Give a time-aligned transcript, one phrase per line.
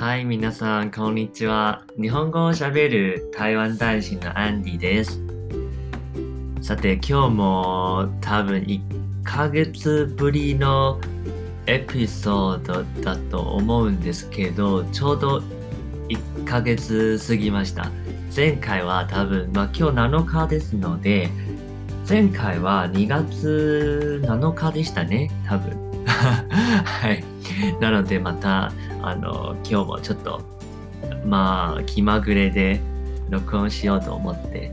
[0.00, 1.84] はい、皆さん、こんにちは。
[2.00, 5.20] 日本語を喋る台湾大使のアンディです。
[6.62, 8.80] さて、今日も多分1
[9.24, 10.98] ヶ月ぶりの
[11.66, 15.42] エピソードだと思うんですけど、ちょうど
[16.08, 17.90] 1ヶ月過ぎました。
[18.34, 21.28] 前回は多分、まあ今日7日ですので、
[22.08, 25.76] 前回は2月7日でしたね、多分。
[26.08, 27.29] はい。
[27.80, 28.72] なのでまた、
[29.02, 30.40] あの、今日もちょっと、
[31.24, 32.80] まあ、気まぐれで
[33.28, 34.72] 録音しようと思って、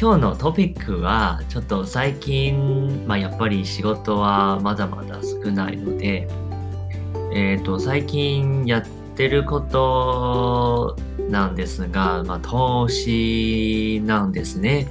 [0.00, 6.28] 今日のトピックは、ちょっと最近、まあ、やっぱり仕事はまだまだ少ないので、
[7.32, 8.82] えっ、ー、と、最近やっ
[9.16, 10.96] てること
[11.30, 14.88] なんですが、まあ、投資なんですね。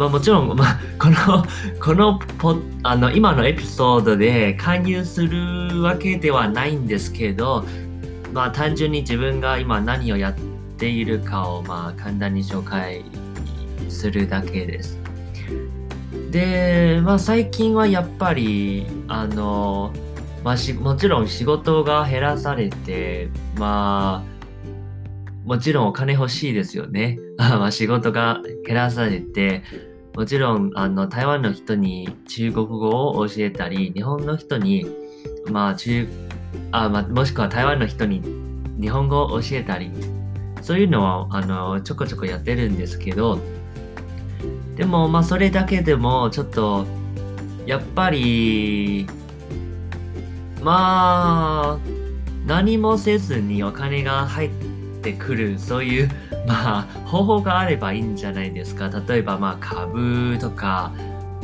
[0.00, 1.44] まあ、もちろん、 まあ、この、
[1.78, 7.66] このポあの今のエピソードで勧誘するわけではないんですけど、
[8.32, 10.34] まあ、単純に自分が今何をやっ
[10.78, 13.04] ているかを、まあ、簡単に紹介
[13.90, 14.98] するだけです。
[16.30, 19.92] で、まあ、最近はやっぱり、あの、
[20.42, 24.40] まあ、しもちろん仕事が減らされて、まあ、
[25.44, 27.18] もちろんお金欲しいですよね。
[27.36, 29.62] まあ仕事が減らされて、
[30.14, 34.86] もちろん、あの、台湾の人に中国語を教えたり、日本の人に、
[35.50, 36.08] まあ、中、
[36.72, 38.22] あ、まあ、もしくは台湾の人に
[38.80, 39.90] 日本語を教えたり、
[40.62, 43.38] そういうのは、あの、ちょこちょこやってるんですけど、
[44.76, 46.86] でも、まあ、それだけでも、ちょっと、
[47.66, 49.06] やっぱり、
[50.62, 51.78] まあ、
[52.46, 54.69] 何もせずにお金が入って
[55.12, 56.10] くる、そういう
[56.46, 58.88] まあ、方法があればいいんじゃないですか。
[59.08, 60.92] 例えば、まあ、株とか、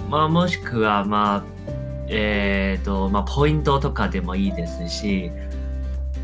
[0.08, 1.44] まあ、もしくは、まあ、
[2.08, 5.30] え、ー、と、まあ、ポイントとかでもいいですし、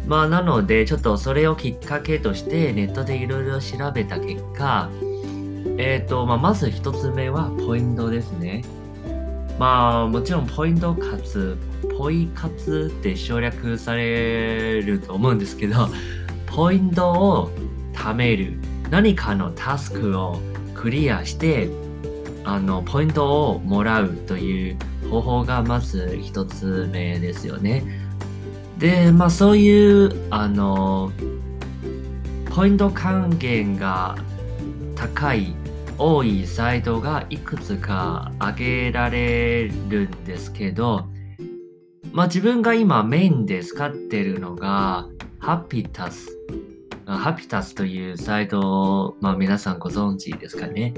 [0.06, 4.88] まあ、なので、ちょっとそれをきっかけとして、ネットでいろいろ調べた結果、
[5.78, 8.64] え、ー、と、まあ、まず一つ目は、ポイントですね。
[9.58, 11.56] まあ、もちろん、ポイント活、
[11.98, 15.88] ポイ活って省略されると思うんですけど、
[16.54, 17.50] ポイントを
[17.94, 18.58] 貯める
[18.90, 20.38] 何かのタスクを
[20.74, 21.70] クリアして
[22.44, 24.76] あのポイントをもらうという
[25.08, 27.82] 方法がまず一つ目ですよね。
[28.78, 31.10] で、まあそういうあの
[32.54, 34.16] ポイント還元が
[34.94, 35.54] 高い
[35.96, 41.06] 多いサイトがいくつか挙げられるんですけど、
[42.12, 45.06] まあ自分が今メインで使ってるのが
[45.42, 46.38] ハピタス
[47.04, 50.94] ハピタスというサイトを、まあ、皆さんご存知ですかね。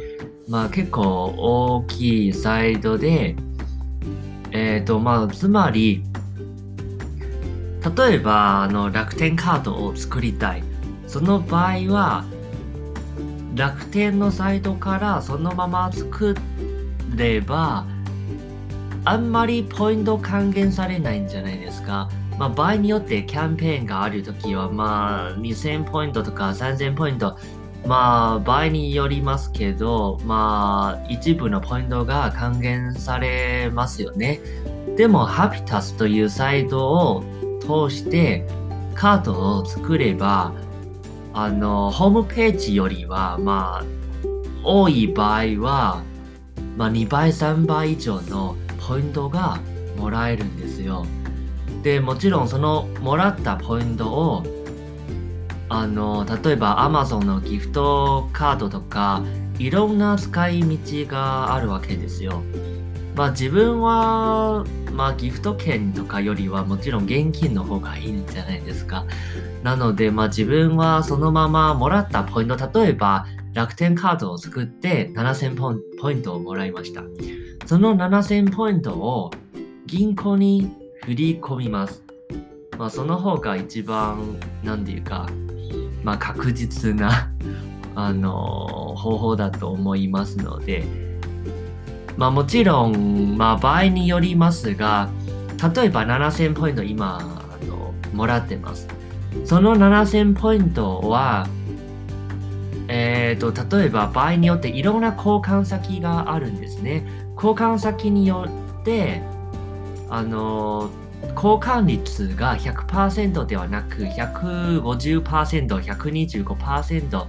[0.47, 3.37] まあ、結構大きいサイトで、
[4.53, 6.05] えっ、ー、と、まあ、つまり、
[7.97, 10.63] 例えば、あの、楽天カードを作りたい。
[11.07, 12.27] その場合は、
[13.55, 16.35] 楽天のサイトからそのまま作
[17.17, 17.87] れば、
[19.07, 22.11] あんまりポイント還元されないんじゃないですか。
[22.39, 27.39] まあ、場合によってキャンペーンがあるときは、まあ、2000ポイントとか3000ポイント、
[27.87, 34.41] まあ、場合によりますけど、まあ、一部のポイントが還元されますよね。
[34.97, 37.25] でも、ハピタスというサイトを
[37.61, 38.47] 通して
[38.95, 40.53] カートを作れば、
[41.33, 43.85] あの、ホームページよりは、まあ、
[44.65, 46.03] 多い場合は、
[46.77, 48.57] まあ、2倍、3倍以上の
[48.89, 49.61] ポイントが
[49.97, 51.07] もらえるんですよ。
[51.85, 54.43] でもちろんそのもらったポイントを
[55.69, 59.23] あの例えば Amazon のギフトカードとか
[59.59, 62.43] いろんな使い道があるわけですよ。
[63.15, 69.05] まあ自分は、まあギフト券とかよりはもちろん現金の方がいいんじゃないですか。
[69.63, 77.03] なのでまあ自分はそのままもらったポイント、例えば楽天カードを作って7000ポイントをもらいました。
[77.67, 79.31] その7000ポイントを
[79.87, 82.03] 銀行に振り込みます。
[82.79, 85.29] まあ、その方が一番、なんていうか、
[86.03, 87.31] まあ、確実な
[87.95, 90.85] あの方法だと思いますので、
[92.17, 95.09] まあ、もちろん、まあ、場合によりますが、
[95.75, 98.89] 例えば7000ポイント今、あのもらってます。
[99.45, 101.47] その7000ポイントは、
[102.89, 107.07] えっ、ー、と、例えば場合によっていろんな交換先があるんですね。
[107.37, 108.47] 交換先によ
[108.81, 109.23] って、
[110.09, 110.91] あの
[111.35, 117.27] 交換率が100%ではなく150%、125%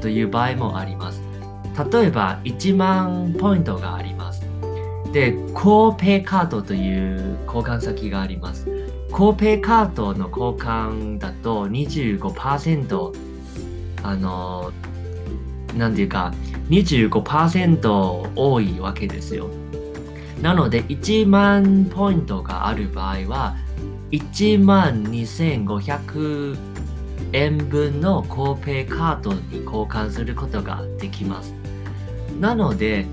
[0.00, 1.22] という場合もあります。
[1.92, 4.42] 例えば1万ポイントがあります。
[5.12, 8.66] で、コーペイカードという交換先があります。
[9.14, 13.14] コーペイカードの交換だと25%
[14.02, 14.72] あの
[15.76, 16.34] なんていうか
[16.68, 19.48] 25%多いわけですよ
[20.44, 23.56] なので1万ポイントがある場合は
[24.10, 26.58] 1万2500
[27.32, 31.54] 円分のコーペイカードに交換することができます。
[32.38, 33.06] なので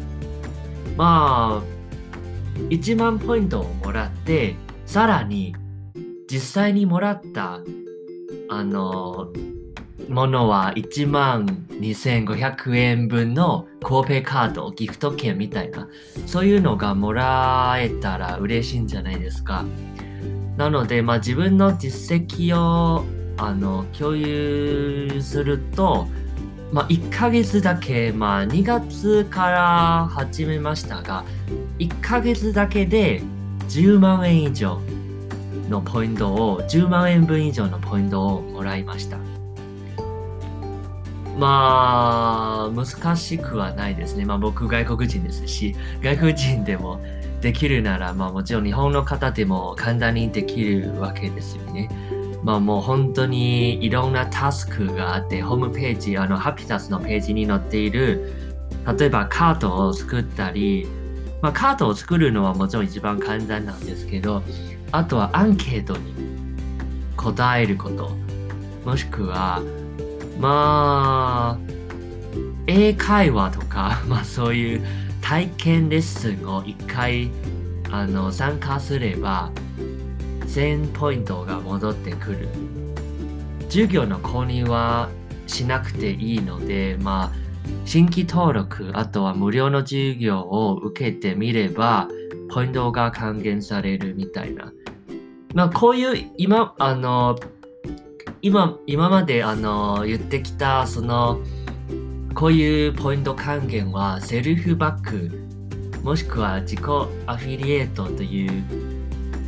[0.98, 5.56] まあ1万ポイントをもらってさらに
[6.30, 7.62] 実際にもらった
[8.50, 9.32] あの
[10.12, 15.88] ものは1万2500円分の神戸カードギフト券みたいな。
[16.28, 19.66] そういうのがもらえたら嬉しいんじゃないですか。
[20.58, 23.06] なので、まあ、自分の実績を
[23.38, 26.08] あの共有すると、
[26.72, 31.26] まあ、1ヶ月だけ、まあ、2月から始めましたが
[31.80, 33.22] 1ヶ月だけで
[33.70, 34.80] 10万円以上
[35.70, 39.31] のポイントを10万円分以上のポイントをもらいました。
[41.42, 44.26] まあ難しくはないですね。
[44.26, 47.02] まあ僕外国人ですし外国人でも
[47.42, 51.90] できるならまあもちろん日本の方でも簡単にできるわけですよね。
[52.44, 58.34] まあもう本当にいろんなタスクがあってホームページあのハピタスのページに載っている
[58.98, 60.88] 例えばカートを作ったり
[61.42, 64.44] まあ、カードを作るのはもちろん一番簡単なんですけど、
[64.92, 66.14] あとはアンケートに
[67.18, 68.12] 答えること、
[68.86, 69.62] もしくは、
[70.42, 71.58] まあ、
[72.66, 74.82] 英会話とか、 まあそういう
[75.22, 77.30] 体験レッスンを一回
[77.92, 79.52] あの参加すれば、
[80.48, 82.50] 1000ポイントが戻ってくる。
[83.70, 85.10] 授業の購入は
[85.48, 87.32] しなくていいので、まあ、
[87.86, 92.10] 新規登録、あとは無料の授業を受けてみれば、
[92.50, 94.74] ポイントが還元されるみたいな。
[95.54, 97.38] まあ、こういう、今、あの、
[98.44, 101.40] 今、今まで、あの、言ってきた、その、
[102.34, 105.32] こういうポイント還元は、セルフバック、
[106.04, 106.80] もしくは自己
[107.28, 108.64] アフィリエイトという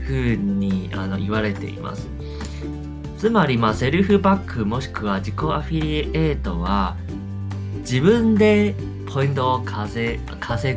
[0.02, 2.08] ふうにあの言われています。
[3.18, 6.96] つまり、まあ、セルフバックもしくは自己アフィリエイトは、
[7.80, 8.76] 自分で
[9.12, 10.20] ポイントを稼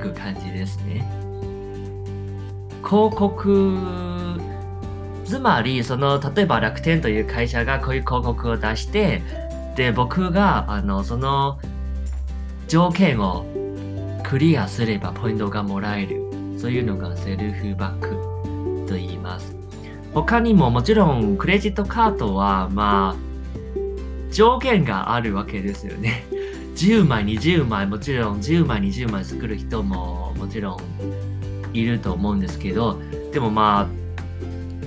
[0.01, 1.07] ぐ感じですね。
[2.83, 4.16] 広告、
[5.27, 9.23] つまり、その、例えば楽天という会社がこういう広告を出して、
[9.75, 11.59] で、僕が、あの、その
[12.69, 13.45] 条件を
[14.23, 16.23] クリアすればポイントがもらえる。
[16.59, 19.55] そういうのがセルフバックと言います。
[20.15, 26.25] 他にももちろんクレジットカードは、まあ、条件があるわけですよね。
[26.77, 30.79] 10枚、20枚、もちろん10枚、20枚作る人ももちろん
[31.73, 33.01] いると思うんですけど、
[33.33, 34.06] でもまあ、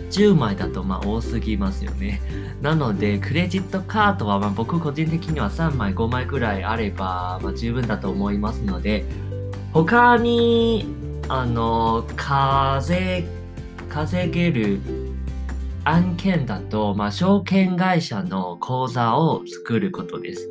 [0.10, 2.22] 10枚だとまあ多すぎますよね。
[2.62, 9.06] なので、クレジットカードはま僕個人的には3枚、5枚ぐらいあればま十分だと思いますので、
[9.72, 10.86] 他に、
[11.28, 13.26] あの、稼、
[13.88, 14.80] 稼げる
[15.84, 20.50] 案件だと、まあ、証券会社の口座を作ることです。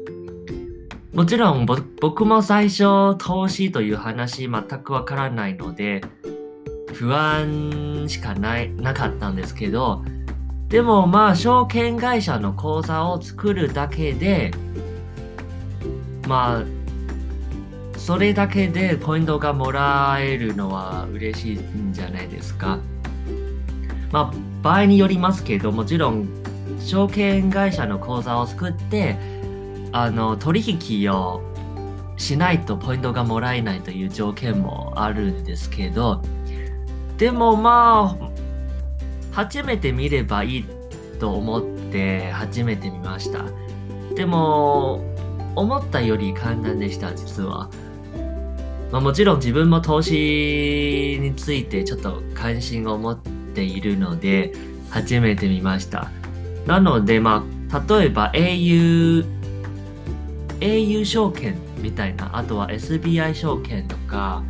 [1.12, 6.02] もちろん僕も最初投資という話全くわからないので
[6.98, 10.02] 不安しかないなかったんですけど
[10.68, 14.50] でもまあ証券会社の口座を作るだけで
[16.26, 22.78] まあそれだけでポイントがもらえるのは嬉しいんじゃないですか。
[24.11, 26.28] まあ場合によりますけどもちろん
[26.80, 29.16] 証券会社の口座を作って
[29.92, 31.42] あの取引を
[32.16, 36.23] しないとポイントがもらえないという条件もあるんですけど
[37.18, 38.28] でもまあ
[39.32, 40.64] 初めて見ればいい
[41.20, 43.44] と思って初めて見ました。
[44.14, 45.04] でも
[45.54, 47.68] 思ったより簡単でした実は、
[48.90, 53.18] まあ、もちろん自分も投資についてちょっと関心を持っ
[53.54, 54.52] ているので
[54.90, 56.10] 初めて見ました。
[56.66, 59.26] なのでまあ例えば au
[60.60, 64.42] au 証券みたいな、あとは SBI 証券とか、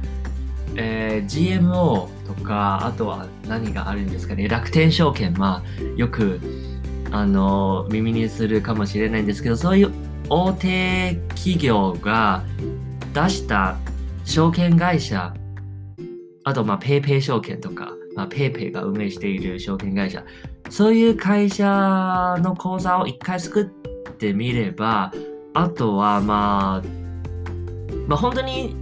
[0.76, 6.40] えー、GMO とか、あとは何があるんですかね、楽天証券、まあ、よく、
[7.10, 9.92] あの、耳にするかもしれないんですけど、そういう
[10.28, 12.44] 大手企業が
[13.14, 13.76] 出した
[14.24, 15.34] 証券会社、
[16.44, 20.24] あと、まあ、PayPay 証券とか、まあ、PayPay が運営している証券会社、
[20.70, 25.12] そういう会社の口座を一回作ってみれば、
[25.54, 26.88] あとは、まあ、
[28.06, 28.76] まあ、本当に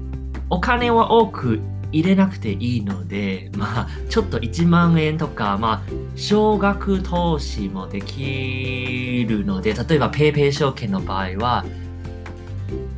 [0.51, 1.61] お金は多く
[1.93, 11.65] 入れなくていいので、まあ、ちょっと1万円とか、まあ、少額投資もできるので、例えば PayPay 証券の場合は、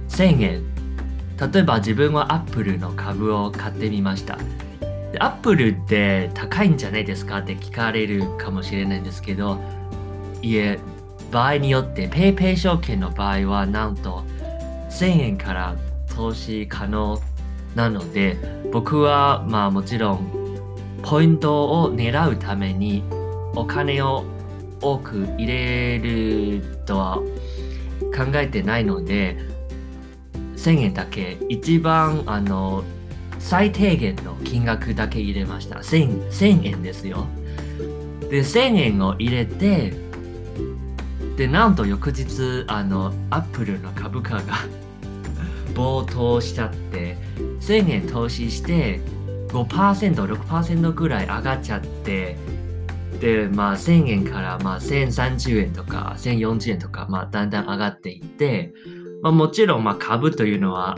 [0.08, 0.62] 1000円。
[1.52, 4.38] 例えば自分は Apple の株を買ってみました。
[5.20, 7.38] アップルって高いんじゃないですか？
[7.38, 9.60] って聞かれるかもしれないんですけど、
[10.42, 10.78] いえ、
[11.30, 14.24] 場合によって PayPay 証券の場合はなんと
[14.90, 15.76] 1000円から
[16.14, 17.20] 投資可能
[17.74, 18.36] なので
[18.72, 20.38] 僕はまあもちろん
[21.02, 23.04] ポイントを狙うために
[23.54, 24.24] お金を
[24.80, 27.16] 多く入れるとは
[28.14, 29.36] 考えてないので
[30.56, 32.82] 1000円だけ一番あの
[33.38, 35.78] 最低限の金額だけ入れました。
[35.78, 37.26] 1000, 1000円ですよ。
[38.28, 39.94] で1000円を入れて
[41.36, 44.54] でなんと翌日あのアップルの株価が
[45.74, 47.16] 暴騰しちゃって
[47.68, 49.00] 1000円投資して
[49.48, 52.36] 5%、6%ぐらい上がっちゃって
[53.20, 58.72] で、まあ1000円からまあ1030円とか1040円とかまあだんだん上がっていって、
[59.22, 60.96] まあもちろんまあ株というのは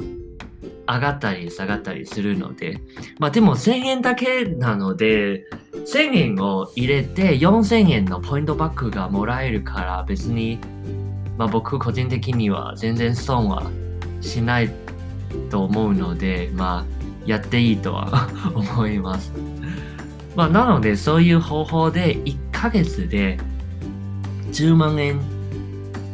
[0.87, 2.81] 上がったり下がったりするので、
[3.19, 10.59] まあでも1000円だけなので、1000円を入れて4000円のポイントバックがもらえるから別に、
[11.39, 13.71] まあ僕個人的には全然損は
[14.21, 14.71] しない
[15.51, 19.33] と思うので、まあ、やっていいとは 思います。
[20.37, 23.39] まあ、なので、そういう方法で1ヶ月で
[24.53, 25.21] 10万円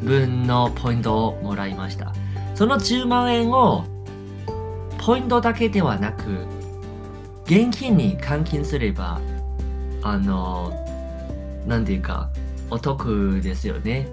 [0.02, 2.12] 分のポイントをもらいました。
[2.54, 3.85] その10万円を
[4.99, 6.46] ポイントだけではなく、
[7.44, 9.20] 現金に換金すれば、
[10.02, 10.73] あの、
[11.66, 12.30] なんていうか、
[12.70, 14.08] お得ですよね。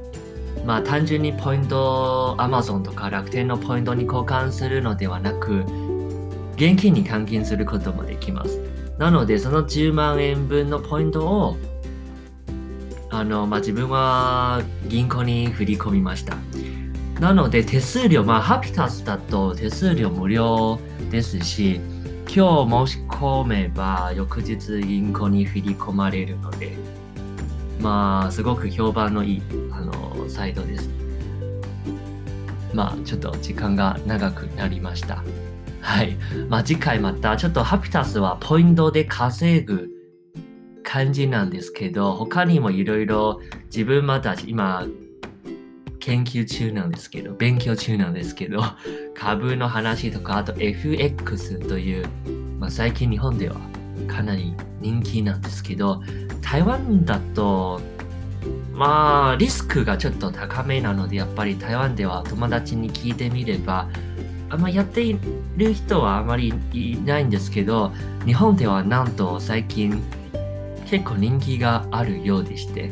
[0.65, 5.65] まあ単純にポイントを Amazon とか楽天のポイントに交換するのではなく、
[6.55, 8.59] 現金に換金することもできます。
[8.97, 11.57] なので、その10万円分のポイントを、
[13.09, 16.37] あの、まあ、自分は銀行に振り込みました。
[17.19, 20.79] なので、手数料、まあ、ハピタスだと手数料無料
[21.09, 21.79] ですし、
[22.35, 26.75] 今日申し込めば翌日銀行に振り込まれるので、
[27.79, 29.41] まあ、すごく評判のいい、
[29.83, 30.89] の、サイトです。
[32.73, 35.23] まあ、ちょっと時間が長くなりました。
[35.81, 36.17] はい。
[36.49, 39.89] まあ、次回また、ちょっとハピタスはポイントで稼ぐ
[40.83, 44.85] 感じなんですけど、他にもいろいろ自分また今、
[45.99, 48.61] 研究中なんですけど、勉強中なんですけど、
[49.15, 52.05] 株の話とか、あと FX という、
[52.59, 53.55] まあ、最近日本では
[54.07, 56.01] かなり人気なんですけど、
[56.41, 57.79] 台湾だと、
[58.73, 63.87] まあ、リスクがちょっと高めなので、やっぱり台湾では友達に聞いてみれば、
[64.49, 65.17] あんまやってい
[65.57, 67.91] る人はあまりいないんですけど、
[68.25, 70.01] 日本ではなんと最近
[70.87, 72.91] 結構人気があるようでして、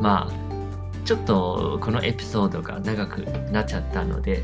[0.00, 3.18] まあ、ちょっとこのエピソードが長く
[3.52, 4.42] なっちゃったので、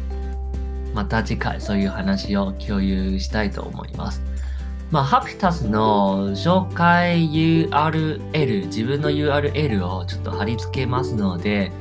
[0.92, 4.31] また次回そういう話を共有したいと思います。
[4.92, 11.72] まあ、ハピタスの紹介 URL、自分の URL をちょっと貼り付けますので、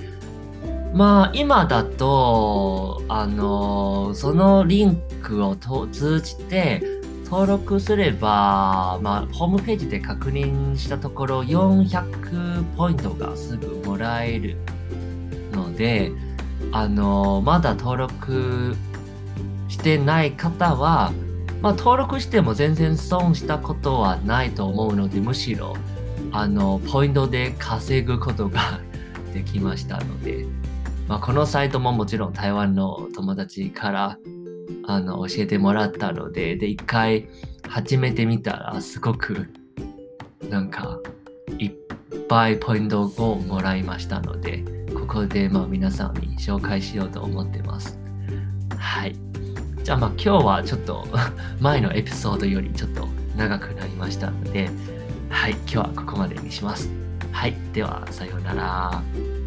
[0.93, 6.81] まあ、今だと、あの、そのリンクを通じて
[7.25, 14.55] 登録すれば、まあ、ホームページで確認したところ400ポイントがすぐもらえる
[15.51, 16.13] ので、
[16.71, 18.77] あの、まだ登録
[19.67, 21.11] してない方は、
[21.61, 25.75] まあ、登録しても全然損したことはないと思うので、むしろ、
[26.31, 28.79] あの、ポイントで稼ぐことが
[29.33, 30.45] できましたので、
[31.07, 34.17] まあ、このサイトももちろん台湾の友達から
[34.85, 37.27] あの教えてもらったので、で、一回
[37.67, 39.49] 始めてみたら、すごく、
[40.49, 40.99] なんか、
[41.59, 41.71] いっ
[42.27, 44.63] ぱいポイントをもらいましたので、
[44.93, 47.99] ここでまあ皆さんに紹介しようと思ってます。
[48.77, 49.30] はい。
[49.83, 51.05] じゃあまあ今日はちょっと
[51.59, 54.69] 前のエピソードよりちょっと長くなりましたので、
[55.29, 56.89] はい、今日はここまでにします。
[57.31, 59.40] はい、ではさようなら。